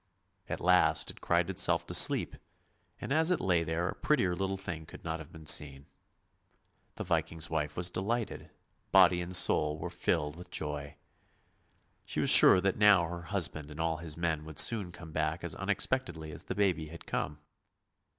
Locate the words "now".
12.79-13.03